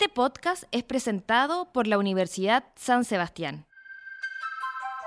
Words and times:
Este 0.00 0.14
podcast 0.14 0.64
es 0.72 0.82
presentado 0.82 1.70
por 1.74 1.86
la 1.86 1.98
Universidad 1.98 2.64
San 2.74 3.04
Sebastián. 3.04 3.66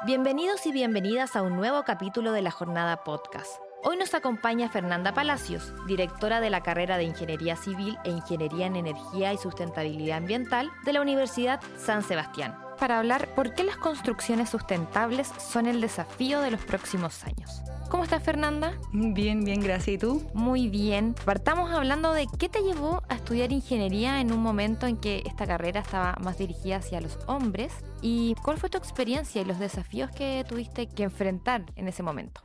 Bienvenidos 0.06 0.68
y 0.68 0.72
bienvenidas 0.72 1.36
a 1.36 1.42
un 1.42 1.56
nuevo 1.56 1.82
capítulo 1.82 2.32
de 2.32 2.44
la 2.44 2.52
Jornada 2.52 3.04
Podcast. 3.04 3.56
Hoy 3.84 3.98
nos 3.98 4.14
acompaña 4.14 4.70
Fernanda 4.70 5.16
Palacios, 5.16 5.74
directora 5.88 6.42
de 6.42 6.52
la 6.52 6.62
carrera 6.62 6.98
de 6.98 7.06
Ingeniería 7.06 7.56
Civil 7.56 7.98
e 8.04 8.12
Ingeniería 8.12 8.68
en 8.68 8.76
Energía 8.76 9.34
y 9.34 9.40
Sustentabilidad 9.40 10.20
Ambiental 10.20 10.70
de 10.86 10.94
la 10.94 11.02
Universidad 11.02 11.60
San 11.76 12.04
Sebastián, 12.04 12.56
para 12.80 13.00
hablar 13.00 13.28
por 13.36 13.54
qué 13.54 13.64
las 13.64 13.78
construcciones 13.78 14.50
sustentables 14.50 15.32
son 15.40 15.68
el 15.68 15.82
desafío 15.82 16.42
de 16.42 16.52
los 16.52 16.62
próximos 16.62 17.24
años. 17.24 17.64
¿Cómo 17.94 18.04
estás, 18.04 18.24
Fernanda? 18.24 18.74
Bien, 18.92 19.44
bien, 19.44 19.62
gracias. 19.62 19.96
¿Y 19.96 19.98
tú? 20.00 20.26
Muy 20.34 20.68
bien. 20.68 21.14
Partamos 21.26 21.72
hablando 21.72 22.12
de 22.12 22.28
qué 22.40 22.50
te 22.50 22.64
llevó 22.64 23.04
a 23.08 23.14
estudiar 23.14 23.52
ingeniería 23.52 24.20
en 24.20 24.34
un 24.34 24.42
momento 24.42 24.88
en 24.88 24.98
que 24.98 25.22
esta 25.28 25.46
carrera 25.46 25.82
estaba 25.82 26.16
más 26.20 26.40
dirigida 26.40 26.78
hacia 26.78 27.02
los 27.02 27.20
hombres 27.28 27.72
y 28.02 28.34
cuál 28.42 28.58
fue 28.58 28.70
tu 28.70 28.80
experiencia 28.80 29.44
y 29.44 29.46
los 29.46 29.60
desafíos 29.60 30.10
que 30.10 30.44
tuviste 30.50 30.88
que 30.88 31.04
enfrentar 31.04 31.66
en 31.76 31.88
ese 31.88 32.02
momento. 32.02 32.42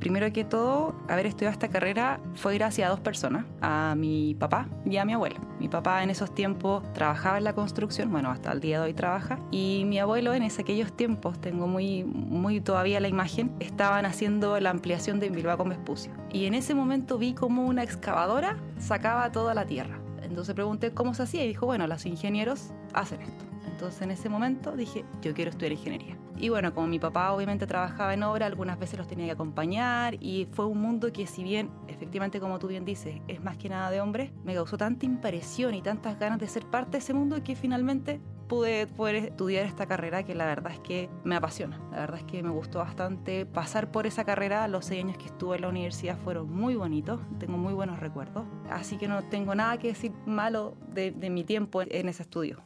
Primero 0.00 0.30
que 0.32 0.44
todo, 0.44 0.94
haber 1.08 1.24
estudiado 1.24 1.52
esta 1.52 1.68
carrera 1.68 2.20
fue 2.34 2.54
gracias 2.54 2.86
a 2.86 2.90
dos 2.90 3.00
personas, 3.00 3.46
a 3.62 3.94
mi 3.96 4.34
papá 4.34 4.68
y 4.84 4.98
a 4.98 5.04
mi 5.06 5.14
abuelo. 5.14 5.36
Mi 5.58 5.68
papá 5.68 6.02
en 6.02 6.10
esos 6.10 6.34
tiempos 6.34 6.82
trabajaba 6.92 7.38
en 7.38 7.44
la 7.44 7.54
construcción, 7.54 8.10
bueno, 8.10 8.30
hasta 8.30 8.52
el 8.52 8.60
día 8.60 8.80
de 8.80 8.86
hoy 8.86 8.94
trabaja, 8.94 9.38
y 9.50 9.84
mi 9.86 9.98
abuelo 9.98 10.34
en 10.34 10.42
aquellos 10.42 10.92
tiempos, 10.92 11.38
tengo 11.40 11.66
muy, 11.66 12.04
muy 12.04 12.60
todavía 12.60 13.00
la 13.00 13.08
imagen, 13.08 13.54
estaban 13.60 14.06
haciendo 14.06 14.58
la 14.60 14.70
ampliación 14.70 15.20
de 15.20 15.28
Bilbao 15.30 15.58
con 15.58 15.68
Vespucio. 15.68 16.12
Y 16.32 16.46
en 16.46 16.54
ese 16.54 16.74
momento 16.74 17.18
vi 17.18 17.34
como 17.34 17.66
una 17.66 17.82
excavadora 17.82 18.56
sacaba 18.78 19.30
toda 19.32 19.54
la 19.54 19.66
tierra. 19.66 20.05
Entonces 20.28 20.54
pregunté 20.54 20.92
cómo 20.92 21.14
se 21.14 21.22
hacía 21.22 21.44
y 21.44 21.48
dijo, 21.48 21.66
bueno, 21.66 21.86
los 21.86 22.04
ingenieros 22.06 22.70
hacen 22.92 23.22
esto. 23.22 23.44
Entonces 23.66 24.02
en 24.02 24.10
ese 24.10 24.28
momento 24.28 24.76
dije, 24.76 25.04
yo 25.22 25.34
quiero 25.34 25.50
estudiar 25.50 25.72
ingeniería. 25.72 26.16
Y 26.38 26.50
bueno, 26.50 26.74
como 26.74 26.86
mi 26.86 26.98
papá 26.98 27.32
obviamente 27.32 27.66
trabajaba 27.66 28.12
en 28.12 28.22
obra, 28.22 28.46
algunas 28.46 28.78
veces 28.78 28.98
los 28.98 29.08
tenía 29.08 29.26
que 29.26 29.32
acompañar 29.32 30.16
y 30.20 30.46
fue 30.52 30.66
un 30.66 30.80
mundo 30.80 31.12
que 31.12 31.26
si 31.26 31.42
bien 31.42 31.70
efectivamente 31.88 32.40
como 32.40 32.58
tú 32.58 32.68
bien 32.68 32.84
dices, 32.84 33.20
es 33.26 33.42
más 33.42 33.56
que 33.56 33.68
nada 33.68 33.90
de 33.90 34.00
hombres, 34.00 34.30
me 34.44 34.54
causó 34.54 34.76
tanta 34.76 35.06
impresión 35.06 35.74
y 35.74 35.82
tantas 35.82 36.18
ganas 36.18 36.38
de 36.38 36.46
ser 36.46 36.66
parte 36.66 36.92
de 36.92 36.98
ese 36.98 37.14
mundo 37.14 37.42
que 37.42 37.56
finalmente 37.56 38.20
pude 38.46 38.86
poder 38.86 39.16
estudiar 39.16 39.64
esta 39.64 39.86
carrera 39.86 40.22
que 40.22 40.34
la 40.34 40.46
verdad 40.46 40.72
es 40.72 40.80
que 40.80 41.10
me 41.24 41.36
apasiona. 41.36 41.78
La 41.90 42.00
verdad 42.00 42.18
es 42.18 42.24
que 42.24 42.42
me 42.42 42.50
gustó 42.50 42.78
bastante 42.78 43.46
pasar 43.46 43.90
por 43.90 44.06
esa 44.06 44.24
carrera. 44.24 44.66
Los 44.68 44.86
seis 44.86 45.04
años 45.04 45.18
que 45.18 45.26
estuve 45.26 45.56
en 45.56 45.62
la 45.62 45.68
universidad 45.68 46.16
fueron 46.18 46.50
muy 46.52 46.74
bonitos, 46.76 47.20
tengo 47.38 47.58
muy 47.58 47.74
buenos 47.74 48.00
recuerdos. 48.00 48.44
Así 48.70 48.96
que 48.96 49.08
no 49.08 49.24
tengo 49.24 49.54
nada 49.54 49.78
que 49.78 49.88
decir 49.88 50.12
malo 50.26 50.76
de, 50.92 51.10
de 51.10 51.30
mi 51.30 51.44
tiempo 51.44 51.82
en 51.82 52.08
ese 52.08 52.22
estudio. 52.22 52.62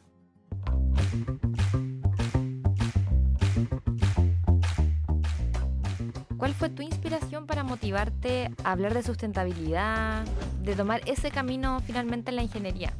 ¿Cuál 6.37 6.53
fue 6.55 6.69
tu 6.69 6.81
inspiración 6.81 7.45
para 7.45 7.63
motivarte 7.63 8.49
a 8.63 8.71
hablar 8.71 8.95
de 8.95 9.03
sustentabilidad, 9.03 10.25
de 10.63 10.75
tomar 10.75 11.01
ese 11.05 11.29
camino 11.29 11.79
finalmente 11.81 12.31
en 12.31 12.35
la 12.35 12.41
ingeniería? 12.41 12.93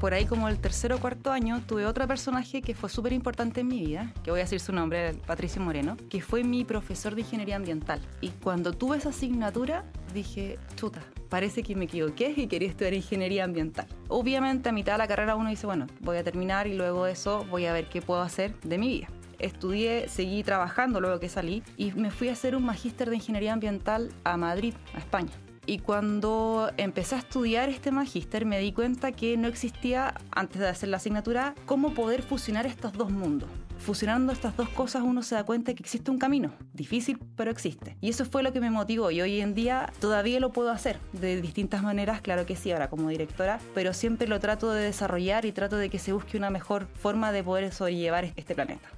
Por 0.00 0.14
ahí 0.14 0.26
como 0.26 0.48
el 0.48 0.60
tercer 0.60 0.92
o 0.92 1.00
cuarto 1.00 1.32
año 1.32 1.60
tuve 1.66 1.84
otro 1.84 2.06
personaje 2.06 2.62
que 2.62 2.76
fue 2.76 2.88
súper 2.88 3.12
importante 3.12 3.62
en 3.62 3.68
mi 3.68 3.80
vida, 3.80 4.12
que 4.22 4.30
voy 4.30 4.38
a 4.38 4.44
decir 4.44 4.60
su 4.60 4.72
nombre, 4.72 5.14
Patricio 5.26 5.60
Moreno, 5.60 5.96
que 6.08 6.20
fue 6.20 6.44
mi 6.44 6.64
profesor 6.64 7.16
de 7.16 7.22
ingeniería 7.22 7.56
ambiental. 7.56 8.00
Y 8.20 8.28
cuando 8.28 8.72
tuve 8.72 8.98
esa 8.98 9.08
asignatura 9.08 9.84
dije, 10.14 10.56
chuta, 10.76 11.00
parece 11.28 11.64
que 11.64 11.74
me 11.74 11.86
equivoqué 11.86 12.32
y 12.36 12.46
quería 12.46 12.68
estudiar 12.68 12.94
ingeniería 12.94 13.42
ambiental. 13.42 13.88
Obviamente 14.06 14.68
a 14.68 14.72
mitad 14.72 14.92
de 14.92 14.98
la 14.98 15.08
carrera 15.08 15.34
uno 15.34 15.50
dice, 15.50 15.66
bueno, 15.66 15.88
voy 15.98 16.16
a 16.16 16.22
terminar 16.22 16.68
y 16.68 16.74
luego 16.74 17.04
de 17.04 17.12
eso 17.12 17.44
voy 17.50 17.66
a 17.66 17.72
ver 17.72 17.88
qué 17.88 18.00
puedo 18.00 18.22
hacer 18.22 18.54
de 18.60 18.78
mi 18.78 18.88
vida 18.88 19.08
estudié, 19.38 20.08
seguí 20.08 20.42
trabajando 20.42 21.00
luego 21.00 21.20
que 21.20 21.28
salí 21.28 21.62
y 21.76 21.92
me 21.92 22.10
fui 22.10 22.28
a 22.28 22.32
hacer 22.32 22.56
un 22.56 22.64
magíster 22.64 23.08
de 23.08 23.14
ingeniería 23.14 23.52
ambiental 23.52 24.10
a 24.24 24.36
Madrid, 24.36 24.74
a 24.94 24.98
España. 24.98 25.30
Y 25.68 25.80
cuando 25.80 26.72
empecé 26.78 27.16
a 27.16 27.18
estudiar 27.18 27.68
este 27.68 27.90
magíster 27.90 28.46
me 28.46 28.58
di 28.58 28.72
cuenta 28.72 29.12
que 29.12 29.36
no 29.36 29.48
existía, 29.48 30.14
antes 30.30 30.62
de 30.62 30.66
hacer 30.66 30.88
la 30.88 30.96
asignatura, 30.96 31.54
cómo 31.66 31.92
poder 31.92 32.22
fusionar 32.22 32.64
estos 32.64 32.94
dos 32.94 33.10
mundos. 33.10 33.50
Fusionando 33.76 34.32
estas 34.32 34.56
dos 34.56 34.70
cosas 34.70 35.02
uno 35.02 35.22
se 35.22 35.34
da 35.34 35.44
cuenta 35.44 35.74
que 35.74 35.82
existe 35.82 36.10
un 36.10 36.16
camino, 36.16 36.54
difícil 36.72 37.18
pero 37.36 37.50
existe. 37.50 37.98
Y 38.00 38.08
eso 38.08 38.24
fue 38.24 38.42
lo 38.42 38.54
que 38.54 38.60
me 38.60 38.70
motivó 38.70 39.10
y 39.10 39.20
hoy 39.20 39.42
en 39.42 39.54
día 39.54 39.92
todavía 40.00 40.40
lo 40.40 40.52
puedo 40.52 40.70
hacer 40.70 41.00
de 41.12 41.38
distintas 41.42 41.82
maneras, 41.82 42.22
claro 42.22 42.46
que 42.46 42.56
sí, 42.56 42.72
ahora 42.72 42.88
como 42.88 43.10
directora, 43.10 43.60
pero 43.74 43.92
siempre 43.92 44.26
lo 44.26 44.40
trato 44.40 44.70
de 44.70 44.84
desarrollar 44.84 45.44
y 45.44 45.52
trato 45.52 45.76
de 45.76 45.90
que 45.90 45.98
se 45.98 46.14
busque 46.14 46.38
una 46.38 46.48
mejor 46.48 46.88
forma 46.94 47.30
de 47.30 47.44
poder 47.44 47.74
sobrellevar 47.74 48.32
este 48.36 48.54
planeta. 48.54 48.88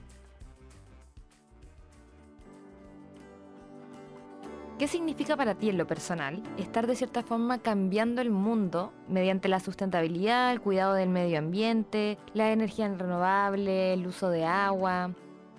¿Qué 4.81 4.89
significa 4.89 5.37
para 5.37 5.57
ti 5.57 5.69
en 5.69 5.77
lo 5.77 5.87
personal 5.87 6.43
estar 6.57 6.87
de 6.87 6.97
cierta 6.97 7.23
forma 7.23 7.59
cambiando 7.59 8.23
el 8.23 8.31
mundo 8.31 8.95
mediante 9.11 9.47
la 9.47 9.61
sustentabilidad, 9.61 10.53
el 10.53 10.63
cuidado 10.63 10.95
del 10.95 11.11
medio 11.11 11.39
ambiente, 11.39 12.17
la 12.33 12.51
energía 12.51 12.89
renovable, 12.89 13.93
el 13.93 14.07
uso 14.07 14.31
de 14.31 14.47
agua? 14.47 15.11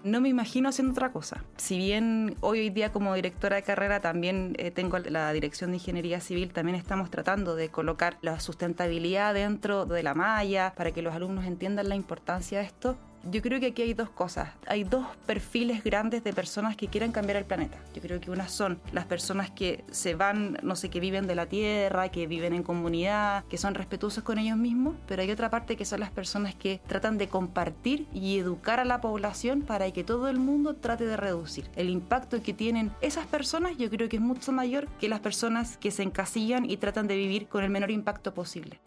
no 0.03 0.19
me 0.19 0.29
imagino 0.29 0.69
haciendo 0.69 0.93
otra 0.93 1.11
cosa. 1.11 1.43
Si 1.57 1.77
bien 1.77 2.35
hoy 2.39 2.71
día 2.71 2.91
como 2.91 3.13
directora 3.13 3.57
de 3.57 3.61
carrera 3.61 3.99
también 3.99 4.55
eh, 4.57 4.71
tengo 4.71 4.97
la 4.97 5.31
dirección 5.31 5.69
de 5.69 5.77
ingeniería 5.77 6.19
civil, 6.19 6.51
también 6.53 6.75
estamos 6.75 7.11
tratando 7.11 7.55
de 7.55 7.69
colocar 7.69 8.17
la 8.23 8.39
sustentabilidad 8.39 9.35
dentro 9.35 9.85
de 9.85 10.01
la 10.01 10.15
malla 10.15 10.73
para 10.75 10.91
que 10.91 11.03
los 11.03 11.13
alumnos 11.13 11.45
entiendan 11.45 11.89
la 11.89 11.95
importancia 11.95 12.57
de 12.57 12.65
esto. 12.65 12.97
Yo 13.29 13.41
creo 13.43 13.59
que 13.59 13.67
aquí 13.67 13.83
hay 13.83 13.93
dos 13.93 14.09
cosas. 14.09 14.49
Hay 14.67 14.83
dos 14.83 15.05
perfiles 15.27 15.83
grandes 15.83 16.23
de 16.23 16.33
personas 16.33 16.75
que 16.75 16.87
quieren 16.87 17.11
cambiar 17.11 17.37
el 17.37 17.45
planeta. 17.45 17.77
Yo 17.93 18.01
creo 18.01 18.19
que 18.19 18.31
unas 18.31 18.51
son 18.51 18.79
las 18.91 19.05
personas 19.05 19.51
que 19.51 19.83
se 19.91 20.15
van, 20.15 20.57
no 20.63 20.75
sé, 20.75 20.89
que 20.89 20.99
viven 20.99 21.27
de 21.27 21.35
la 21.35 21.45
tierra, 21.45 22.09
que 22.09 22.25
viven 22.25 22.53
en 22.53 22.63
comunidad, 22.63 23.43
que 23.45 23.59
son 23.59 23.75
respetuosos 23.75 24.23
con 24.23 24.39
ellos 24.39 24.57
mismos, 24.57 24.95
pero 25.07 25.21
hay 25.21 25.29
otra 25.29 25.51
parte 25.51 25.75
que 25.75 25.85
son 25.85 25.99
las 25.99 26.09
personas 26.09 26.55
que 26.55 26.81
tratan 26.87 27.19
de 27.19 27.27
compartir 27.27 28.07
y 28.11 28.39
educar 28.39 28.79
a 28.79 28.85
la 28.85 29.01
población 29.01 29.61
para 29.61 29.91
que 29.91 30.03
todo 30.03 30.27
el 30.27 30.39
mundo 30.39 30.75
trate 30.75 31.05
de 31.05 31.17
reducir. 31.17 31.69
El 31.75 31.89
impacto 31.89 32.41
que 32.41 32.53
tienen 32.53 32.91
esas 33.01 33.27
personas 33.27 33.77
yo 33.77 33.89
creo 33.91 34.09
que 34.09 34.17
es 34.17 34.21
mucho 34.21 34.51
mayor 34.51 34.87
que 34.99 35.09
las 35.09 35.19
personas 35.19 35.77
que 35.77 35.91
se 35.91 36.03
encasillan 36.03 36.69
y 36.69 36.77
tratan 36.77 37.07
de 37.07 37.17
vivir 37.17 37.47
con 37.47 37.63
el 37.63 37.69
menor 37.69 37.91
impacto 37.91 38.33
posible. 38.33 38.79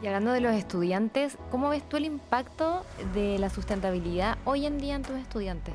Y 0.00 0.06
hablando 0.06 0.32
de 0.32 0.40
los 0.40 0.54
estudiantes, 0.54 1.36
¿cómo 1.50 1.70
ves 1.70 1.82
tú 1.88 1.96
el 1.96 2.04
impacto 2.04 2.84
de 3.14 3.38
la 3.38 3.50
sustentabilidad 3.50 4.38
hoy 4.44 4.66
en 4.66 4.78
día 4.78 4.94
en 4.94 5.02
tus 5.02 5.16
estudiantes? 5.16 5.74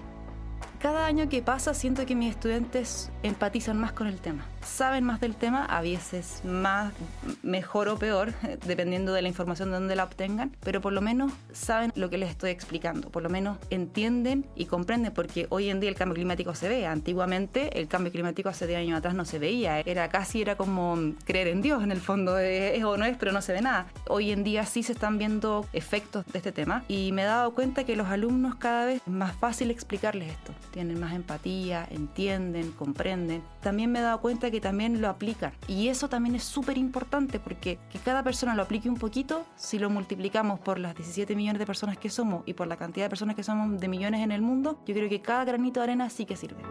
Cada 0.83 1.05
año 1.05 1.29
que 1.29 1.41
pasa 1.41 1.73
siento 1.73 2.05
que 2.05 2.13
mis 2.13 2.31
estudiantes 2.31 3.09
empatizan 3.23 3.79
más 3.79 3.94
con 3.94 4.05
el 4.07 4.19
tema 4.19 4.45
saben 4.63 5.03
más 5.03 5.19
del 5.19 5.35
tema, 5.35 5.66
a 5.66 5.81
veces 5.81 6.41
más, 6.44 6.94
mejor 7.41 7.88
o 7.89 7.97
peor, 7.97 8.33
dependiendo 8.66 9.13
de 9.13 9.21
la 9.21 9.27
información 9.27 9.69
de 9.69 9.75
donde 9.75 9.95
la 9.95 10.05
obtengan, 10.05 10.55
pero 10.61 10.81
por 10.81 10.94
lo 10.94 11.01
menos 11.01 11.31
saben 11.51 11.91
lo 11.95 12.09
que 12.09 12.17
les 12.17 12.29
estoy 12.29 12.51
explicando, 12.51 13.09
por 13.09 13.23
lo 13.23 13.29
menos 13.29 13.57
entienden 13.69 14.45
y 14.55 14.66
comprenden, 14.66 15.13
porque 15.13 15.47
hoy 15.49 15.69
en 15.69 15.79
día 15.79 15.89
el 15.89 15.95
cambio 15.95 16.16
climático 16.16 16.55
se 16.55 16.69
ve. 16.69 16.85
Antiguamente 16.88 17.79
el 17.79 17.88
cambio 17.88 18.11
climático 18.11 18.50
hace 18.50 18.67
10 18.67 18.79
años 18.79 18.97
atrás 18.97 19.15
no 19.15 19.25
se 19.25 19.39
veía, 19.39 19.79
era 19.81 20.09
casi 20.09 20.41
era 20.41 20.55
como 20.55 20.97
creer 21.25 21.47
en 21.47 21.61
Dios 21.61 21.83
en 21.83 21.91
el 21.91 22.00
fondo, 22.00 22.38
es 22.39 22.83
o 22.83 22.97
no 22.97 23.05
es, 23.05 23.17
pero 23.17 23.31
no 23.31 23.41
se 23.41 23.53
ve 23.53 23.61
nada. 23.61 23.88
Hoy 24.07 24.31
en 24.31 24.44
día 24.44 24.65
sí 24.65 24.83
se 24.83 24.94
están 24.94 25.17
viendo 25.17 25.65
efectos 25.73 26.25
de 26.31 26.39
este 26.39 26.51
tema 26.51 26.83
y 26.88 27.11
me 27.11 27.23
he 27.23 27.25
dado 27.25 27.53
cuenta 27.53 27.83
que 27.83 27.95
los 27.95 28.07
alumnos 28.07 28.55
cada 28.55 28.85
vez 28.85 29.01
es 29.05 29.07
más 29.07 29.36
fácil 29.36 29.71
explicarles 29.71 30.31
esto, 30.31 30.53
tienen 30.74 31.00
más 31.00 31.14
empatía, 31.14 31.88
entienden, 31.90 32.72
comprenden. 32.72 33.44
También 33.62 33.92
me 33.92 34.00
he 34.00 34.02
dado 34.02 34.20
cuenta 34.20 34.52
que 34.52 34.60
también 34.60 35.02
lo 35.02 35.08
aplican. 35.08 35.54
Y 35.68 35.88
eso 35.88 36.10
también 36.10 36.36
es 36.36 36.44
súper 36.44 36.78
importante 36.78 37.40
porque 37.40 37.80
que 37.92 38.00
cada 38.00 38.24
persona 38.24 38.56
lo 38.56 38.64
aplique 38.64 38.90
un 38.90 38.98
poquito, 38.98 39.46
si 39.56 39.80
lo 39.80 39.90
multiplicamos 39.90 40.60
por 40.60 40.80
las 40.80 40.96
17 40.96 41.36
millones 41.36 41.60
de 41.60 41.66
personas 41.66 41.98
que 41.98 42.10
somos 42.10 42.44
y 42.46 42.54
por 42.54 42.68
la 42.68 42.75
cantidad 42.75 43.06
de 43.06 43.10
personas 43.10 43.36
que 43.36 43.44
somos 43.44 43.80
de 43.80 43.88
millones 43.88 44.22
en 44.22 44.31
el 44.31 44.42
mundo, 44.42 44.80
yo 44.86 44.94
creo 44.96 45.08
que 45.08 45.22
cada 45.22 45.46
granito 45.46 45.80
de 45.80 45.84
arena 45.86 46.10
sí 46.10 46.25
que 46.25 46.36
sirve. 46.36 46.64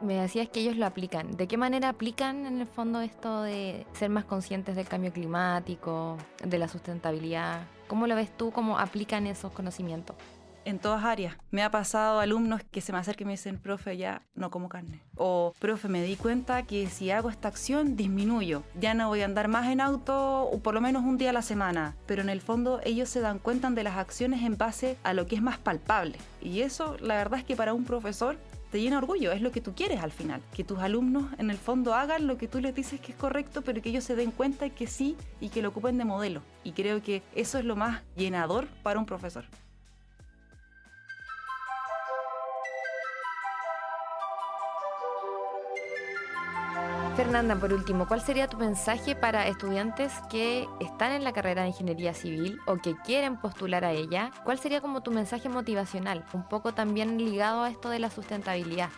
Me 0.00 0.14
decías 0.14 0.48
que 0.48 0.60
ellos 0.60 0.76
lo 0.76 0.86
aplican. 0.86 1.36
¿De 1.36 1.46
qué 1.46 1.58
manera 1.58 1.90
aplican 1.90 2.46
en 2.46 2.60
el 2.60 2.66
fondo 2.66 3.00
esto 3.00 3.42
de 3.42 3.86
ser 3.92 4.08
más 4.08 4.24
conscientes 4.24 4.76
del 4.76 4.88
cambio 4.88 5.12
climático, 5.12 6.16
de 6.42 6.58
la 6.58 6.68
sustentabilidad? 6.68 7.66
¿Cómo 7.90 8.06
lo 8.06 8.14
ves 8.14 8.30
tú? 8.30 8.52
¿Cómo 8.52 8.78
aplican 8.78 9.26
esos 9.26 9.50
conocimientos? 9.50 10.14
en 10.66 10.78
todas 10.78 11.04
áreas. 11.04 11.36
Me 11.50 11.62
ha 11.62 11.70
pasado 11.70 12.20
alumnos 12.20 12.60
que 12.70 12.82
se 12.82 12.92
me 12.92 12.98
acercan 12.98 13.22
y 13.22 13.26
me 13.26 13.32
dicen, 13.32 13.58
profe, 13.58 13.96
ya 13.96 14.22
no 14.34 14.50
como 14.50 14.68
carne. 14.68 15.00
O, 15.16 15.54
profe, 15.58 15.88
me 15.88 16.02
di 16.02 16.16
cuenta 16.16 16.62
que 16.64 16.86
si 16.88 17.10
hago 17.10 17.30
esta 17.30 17.48
acción 17.48 17.96
disminuyo. 17.96 18.62
Ya 18.78 18.92
no 18.92 19.08
voy 19.08 19.22
a 19.22 19.24
andar 19.24 19.48
más 19.48 19.68
en 19.68 19.80
auto 19.80 20.44
o 20.44 20.58
por 20.60 20.74
lo 20.74 20.82
menos 20.82 21.02
un 21.02 21.16
día 21.16 21.30
a 21.30 21.32
la 21.32 21.42
semana. 21.42 21.96
Pero 22.06 22.20
en 22.20 22.28
el 22.28 22.42
fondo 22.42 22.80
ellos 22.84 23.08
se 23.08 23.20
dan 23.20 23.38
cuenta 23.38 23.70
de 23.70 23.82
las 23.82 23.96
acciones 23.96 24.42
en 24.42 24.58
base 24.58 24.96
a 25.02 25.14
lo 25.14 25.26
que 25.26 25.34
es 25.34 25.42
más 25.42 25.58
palpable. 25.58 26.18
Y 26.42 26.60
eso, 26.60 26.96
la 27.00 27.16
verdad 27.16 27.40
es 27.40 27.44
que 27.44 27.56
para 27.56 27.72
un 27.72 27.84
profesor 27.84 28.36
te 28.70 28.80
llena 28.80 28.98
orgullo, 28.98 29.32
es 29.32 29.42
lo 29.42 29.50
que 29.50 29.60
tú 29.60 29.74
quieres 29.74 30.00
al 30.00 30.12
final, 30.12 30.40
que 30.54 30.64
tus 30.64 30.78
alumnos 30.78 31.26
en 31.38 31.50
el 31.50 31.56
fondo 31.56 31.94
hagan 31.94 32.26
lo 32.26 32.38
que 32.38 32.48
tú 32.48 32.60
les 32.60 32.74
dices 32.74 33.00
que 33.00 33.12
es 33.12 33.18
correcto, 33.18 33.62
pero 33.62 33.82
que 33.82 33.90
ellos 33.90 34.04
se 34.04 34.16
den 34.16 34.30
cuenta 34.30 34.70
que 34.70 34.86
sí 34.86 35.16
y 35.40 35.48
que 35.48 35.62
lo 35.62 35.70
ocupen 35.70 35.98
de 35.98 36.04
modelo. 36.04 36.42
Y 36.64 36.72
creo 36.72 37.02
que 37.02 37.22
eso 37.34 37.58
es 37.58 37.64
lo 37.64 37.76
más 37.76 38.02
llenador 38.16 38.68
para 38.82 38.98
un 38.98 39.06
profesor. 39.06 39.44
Fernanda, 47.16 47.56
por 47.56 47.72
último, 47.72 48.06
¿cuál 48.08 48.22
sería 48.22 48.48
tu 48.48 48.56
mensaje 48.56 49.14
para 49.14 49.46
estudiantes 49.46 50.12
que 50.30 50.66
están 50.80 51.12
en 51.12 51.24
la 51.24 51.32
carrera 51.32 51.62
de 51.62 51.68
ingeniería 51.68 52.14
civil 52.14 52.58
o 52.66 52.76
que 52.76 52.96
quieren 53.04 53.36
postular 53.36 53.84
a 53.84 53.92
ella? 53.92 54.30
¿Cuál 54.44 54.58
sería 54.58 54.80
como 54.80 55.02
tu 55.02 55.10
mensaje 55.10 55.48
motivacional? 55.48 56.24
Un 56.32 56.48
poco 56.48 56.72
también 56.72 57.18
ligado 57.18 57.62
a 57.62 57.70
esto 57.70 57.90
de 57.90 57.98
la 57.98 58.10
sustentabilidad. 58.10 58.90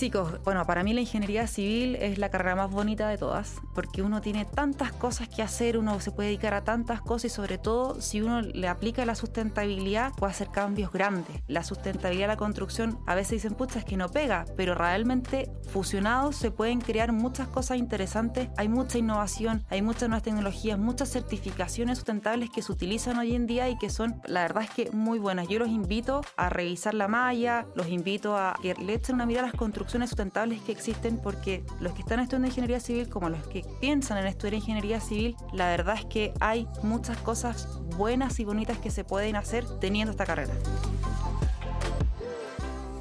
Chicos, 0.00 0.42
bueno, 0.44 0.64
para 0.64 0.82
mí 0.82 0.94
la 0.94 1.02
ingeniería 1.02 1.46
civil 1.46 1.94
es 1.96 2.16
la 2.16 2.30
carrera 2.30 2.56
más 2.56 2.70
bonita 2.70 3.06
de 3.06 3.18
todas, 3.18 3.56
porque 3.74 4.00
uno 4.00 4.22
tiene 4.22 4.46
tantas 4.46 4.92
cosas 4.92 5.28
que 5.28 5.42
hacer, 5.42 5.76
uno 5.76 6.00
se 6.00 6.10
puede 6.10 6.30
dedicar 6.30 6.54
a 6.54 6.64
tantas 6.64 7.02
cosas 7.02 7.26
y 7.26 7.28
sobre 7.28 7.58
todo 7.58 8.00
si 8.00 8.22
uno 8.22 8.40
le 8.40 8.66
aplica 8.66 9.04
la 9.04 9.14
sustentabilidad 9.14 10.14
puede 10.14 10.30
hacer 10.30 10.48
cambios 10.48 10.90
grandes. 10.90 11.42
La 11.48 11.64
sustentabilidad 11.64 12.28
de 12.28 12.32
la 12.32 12.36
construcción 12.38 12.98
a 13.06 13.14
veces 13.14 13.42
dicen, 13.42 13.54
pucha, 13.54 13.80
es 13.80 13.84
que 13.84 13.98
no 13.98 14.08
pega, 14.08 14.46
pero 14.56 14.74
realmente 14.74 15.52
fusionados 15.68 16.34
se 16.34 16.50
pueden 16.50 16.80
crear 16.80 17.12
muchas 17.12 17.48
cosas 17.48 17.76
interesantes, 17.76 18.48
hay 18.56 18.70
mucha 18.70 18.96
innovación, 18.96 19.66
hay 19.68 19.82
muchas 19.82 20.08
nuevas 20.08 20.22
tecnologías, 20.22 20.78
muchas 20.78 21.10
certificaciones 21.10 21.98
sustentables 21.98 22.48
que 22.48 22.62
se 22.62 22.72
utilizan 22.72 23.18
hoy 23.18 23.34
en 23.34 23.46
día 23.46 23.68
y 23.68 23.76
que 23.76 23.90
son, 23.90 24.22
la 24.24 24.40
verdad 24.40 24.62
es 24.62 24.70
que 24.70 24.90
muy 24.92 25.18
buenas. 25.18 25.46
Yo 25.48 25.58
los 25.58 25.68
invito 25.68 26.22
a 26.38 26.48
revisar 26.48 26.94
la 26.94 27.06
malla, 27.06 27.66
los 27.74 27.88
invito 27.88 28.38
a 28.38 28.54
que 28.62 28.72
le 28.76 28.94
echen 28.94 29.16
una 29.16 29.26
mirada 29.26 29.48
a 29.48 29.50
las 29.50 29.58
construcciones 29.58 29.89
sustentables 29.98 30.60
que 30.62 30.72
existen 30.72 31.18
porque 31.18 31.64
los 31.80 31.92
que 31.92 32.00
están 32.00 32.20
estudiando 32.20 32.48
ingeniería 32.48 32.80
civil 32.80 33.08
como 33.08 33.28
los 33.28 33.46
que 33.48 33.64
piensan 33.80 34.18
en 34.18 34.26
estudiar 34.26 34.54
ingeniería 34.54 35.00
civil, 35.00 35.36
la 35.52 35.68
verdad 35.68 35.96
es 35.96 36.04
que 36.04 36.32
hay 36.40 36.66
muchas 36.82 37.18
cosas 37.18 37.68
buenas 37.96 38.38
y 38.40 38.44
bonitas 38.44 38.78
que 38.78 38.90
se 38.90 39.04
pueden 39.04 39.36
hacer 39.36 39.64
teniendo 39.80 40.12
esta 40.12 40.26
carrera. 40.26 40.54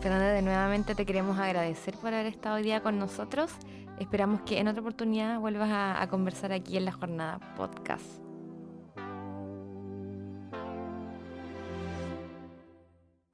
Fernanda, 0.02 0.30
de 0.30 0.42
nuevamente 0.42 0.96
te 0.96 1.06
queremos 1.06 1.38
agradecer 1.38 1.96
por 1.96 2.14
haber 2.14 2.26
estado 2.26 2.56
hoy 2.56 2.64
día 2.64 2.82
con 2.82 2.98
nosotros. 2.98 3.52
Esperamos 4.00 4.42
que 4.42 4.60
en 4.60 4.68
otra 4.70 4.82
oportunidad 4.82 5.40
vuelvas 5.40 5.70
a, 5.70 6.02
a 6.02 6.08
conversar 6.08 6.54
aquí 6.54 6.78
en 6.78 6.86
la 6.86 6.94
jornada 6.94 7.40
podcast. 7.56 8.29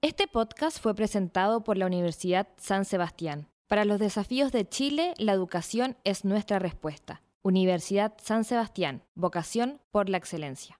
Este 0.06 0.28
podcast 0.28 0.80
fue 0.80 0.94
presentado 0.94 1.64
por 1.64 1.80
la 1.80 1.88
Universidad 1.88 2.48
San 2.58 2.86
Sebastián. 2.86 3.48
Para 3.66 3.86
los 3.86 3.98
desafíos 3.98 4.52
de 4.52 4.70
Chile, 4.70 5.16
la 5.18 5.32
educación 5.32 5.98
es 6.04 6.24
nuestra 6.24 6.60
respuesta. 6.60 7.24
Universidad 7.42 8.14
San 8.22 8.44
Sebastián, 8.44 9.02
vocación 9.16 9.82
por 9.90 10.08
la 10.08 10.18
excelencia. 10.18 10.74